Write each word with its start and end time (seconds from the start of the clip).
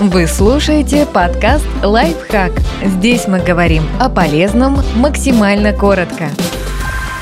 Вы 0.00 0.28
слушаете 0.28 1.06
подкаст 1.12 1.66
«Лайфхак». 1.82 2.52
Здесь 2.84 3.26
мы 3.26 3.40
говорим 3.40 3.82
о 3.98 4.08
полезном 4.08 4.76
максимально 4.94 5.72
коротко. 5.72 6.28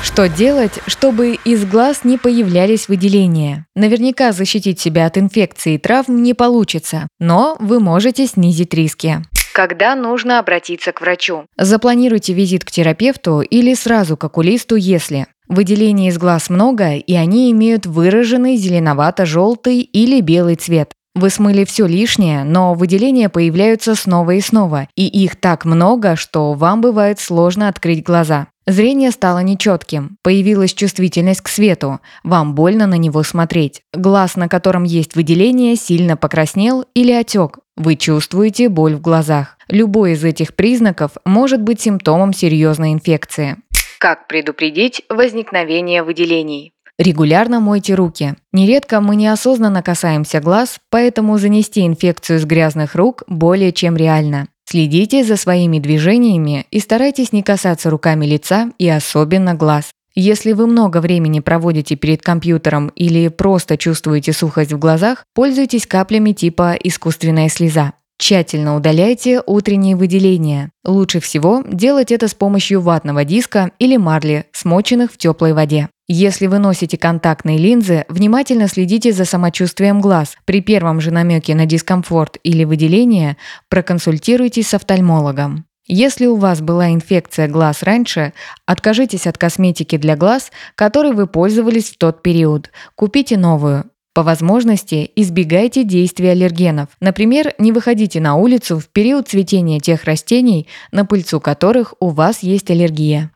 Что 0.03 0.29
делать, 0.29 0.73
чтобы 0.85 1.39
из 1.43 1.65
глаз 1.65 2.03
не 2.03 2.19
появлялись 2.19 2.87
выделения? 2.87 3.65
Наверняка 3.75 4.31
защитить 4.31 4.79
себя 4.79 5.07
от 5.07 5.17
инфекции 5.17 5.73
и 5.73 5.77
травм 5.79 6.21
не 6.21 6.35
получится, 6.35 7.07
но 7.17 7.57
вы 7.59 7.79
можете 7.79 8.27
снизить 8.27 8.75
риски. 8.75 9.23
Когда 9.53 9.95
нужно 9.95 10.37
обратиться 10.37 10.91
к 10.91 11.01
врачу? 11.01 11.45
Запланируйте 11.57 12.33
визит 12.33 12.63
к 12.63 12.69
терапевту 12.69 13.41
или 13.41 13.73
сразу 13.73 14.17
к 14.17 14.23
окулисту, 14.23 14.75
если 14.75 15.25
Выделений 15.49 16.09
из 16.09 16.17
глаз 16.17 16.49
много, 16.49 16.95
и 16.95 17.13
они 17.15 17.51
имеют 17.51 17.85
выраженный 17.85 18.57
зеленовато-желтый 18.57 19.79
или 19.79 20.19
белый 20.19 20.55
цвет. 20.55 20.91
Вы 21.17 21.31
смыли 21.31 21.65
все 21.65 21.87
лишнее, 21.87 22.43
но 22.43 22.75
выделения 22.75 23.27
появляются 23.27 23.95
снова 23.95 24.35
и 24.35 24.39
снова, 24.39 24.87
и 24.95 25.07
их 25.07 25.35
так 25.35 25.65
много, 25.65 26.15
что 26.15 26.53
вам 26.53 26.79
бывает 26.79 27.19
сложно 27.19 27.69
открыть 27.69 28.03
глаза. 28.03 28.49
Зрение 28.67 29.09
стало 29.09 29.39
нечетким, 29.39 30.17
появилась 30.21 30.75
чувствительность 30.75 31.41
к 31.41 31.47
свету, 31.47 32.01
вам 32.23 32.53
больно 32.53 32.85
на 32.85 32.99
него 32.99 33.23
смотреть. 33.23 33.81
Глаз, 33.93 34.35
на 34.35 34.47
котором 34.47 34.83
есть 34.83 35.15
выделение, 35.15 35.75
сильно 35.75 36.17
покраснел 36.17 36.85
или 36.93 37.11
отек. 37.11 37.57
Вы 37.75 37.95
чувствуете 37.95 38.69
боль 38.69 38.93
в 38.93 39.01
глазах. 39.01 39.57
Любой 39.69 40.11
из 40.11 40.23
этих 40.23 40.53
признаков 40.53 41.13
может 41.25 41.63
быть 41.63 41.81
симптомом 41.81 42.31
серьезной 42.31 42.93
инфекции. 42.93 43.57
Как 43.97 44.27
предупредить 44.27 45.01
возникновение 45.09 46.03
выделений? 46.03 46.73
Регулярно 46.97 47.59
мойте 47.59 47.93
руки. 47.93 48.35
Нередко 48.51 49.01
мы 49.01 49.15
неосознанно 49.15 49.83
касаемся 49.83 50.39
глаз, 50.41 50.79
поэтому 50.89 51.37
занести 51.37 51.85
инфекцию 51.85 52.39
с 52.39 52.45
грязных 52.45 52.95
рук 52.95 53.23
более 53.27 53.71
чем 53.71 53.95
реально. 53.95 54.47
Следите 54.65 55.23
за 55.23 55.37
своими 55.37 55.77
движениями 55.77 56.65
и 56.71 56.79
старайтесь 56.79 57.31
не 57.31 57.43
касаться 57.43 57.91
руками 57.91 58.25
лица 58.25 58.71
и 58.79 58.89
особенно 58.89 59.53
глаз. 59.53 59.91
Если 60.15 60.53
вы 60.53 60.65
много 60.65 60.99
времени 60.99 61.39
проводите 61.39 61.95
перед 61.95 62.23
компьютером 62.23 62.87
или 62.95 63.27
просто 63.27 63.77
чувствуете 63.77 64.33
сухость 64.33 64.73
в 64.73 64.79
глазах, 64.79 65.23
пользуйтесь 65.35 65.85
каплями 65.85 66.31
типа 66.31 66.75
искусственная 66.83 67.49
слеза. 67.49 67.93
Тщательно 68.17 68.75
удаляйте 68.75 69.43
утренние 69.45 69.95
выделения. 69.95 70.71
Лучше 70.83 71.19
всего 71.19 71.63
делать 71.67 72.11
это 72.11 72.27
с 72.27 72.33
помощью 72.33 72.81
ватного 72.81 73.23
диска 73.23 73.71
или 73.77 73.95
марли, 73.97 74.45
смоченных 74.53 75.11
в 75.13 75.17
теплой 75.17 75.53
воде. 75.53 75.89
Если 76.07 76.47
вы 76.47 76.57
носите 76.57 76.97
контактные 76.97 77.57
линзы, 77.57 78.05
внимательно 78.09 78.67
следите 78.67 79.11
за 79.11 79.25
самочувствием 79.25 80.01
глаз. 80.01 80.35
При 80.45 80.61
первом 80.61 80.99
же 80.99 81.11
намеке 81.11 81.53
на 81.53 81.65
дискомфорт 81.65 82.37
или 82.43 82.63
выделение 82.63 83.37
проконсультируйтесь 83.69 84.69
с 84.69 84.73
офтальмологом. 84.73 85.65
Если 85.85 86.25
у 86.25 86.35
вас 86.35 86.59
была 86.59 86.89
инфекция 86.89 87.47
глаз 87.47 87.83
раньше, 87.83 88.33
откажитесь 88.65 89.27
от 89.27 89.37
косметики 89.37 89.97
для 89.97 90.17
глаз, 90.17 90.51
которой 90.75 91.13
вы 91.13 91.27
пользовались 91.27 91.91
в 91.91 91.97
тот 91.97 92.23
период. 92.23 92.71
Купите 92.95 93.37
новую. 93.37 93.85
По 94.17 94.23
возможности 94.23 95.11
избегайте 95.15 95.83
действия 95.83 96.31
аллергенов. 96.31 96.87
Например, 96.99 97.53
не 97.59 97.71
выходите 97.71 98.19
на 98.19 98.33
улицу 98.33 98.79
в 98.79 98.87
период 98.87 99.27
цветения 99.27 99.79
тех 99.79 100.05
растений, 100.05 100.67
на 100.91 101.05
пыльцу 101.05 101.39
которых 101.39 101.93
у 101.99 102.09
вас 102.09 102.41
есть 102.41 102.71
аллергия. 102.71 103.29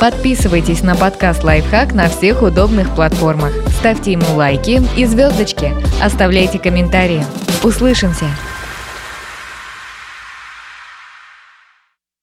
Подписывайтесь 0.00 0.82
на 0.82 0.96
подкаст 0.96 1.44
«Лайфхак» 1.44 1.94
на 1.94 2.08
всех 2.08 2.42
удобных 2.42 2.96
платформах. 2.96 3.52
Ставьте 3.78 4.10
ему 4.10 4.26
лайки 4.34 4.82
и 4.96 5.04
звездочки. 5.04 5.70
Оставляйте 6.02 6.58
комментарии. 6.58 7.24
Услышимся! 7.62 8.26